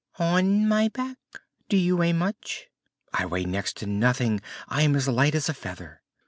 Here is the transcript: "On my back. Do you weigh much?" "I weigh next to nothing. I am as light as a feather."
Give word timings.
"On 0.17 0.67
my 0.67 0.87
back. 0.87 1.17
Do 1.69 1.77
you 1.77 1.95
weigh 1.97 2.13
much?" 2.13 2.65
"I 3.13 3.27
weigh 3.27 3.45
next 3.45 3.77
to 3.77 3.85
nothing. 3.85 4.41
I 4.67 4.81
am 4.81 4.95
as 4.95 5.07
light 5.07 5.35
as 5.35 5.47
a 5.47 5.53
feather." 5.53 6.01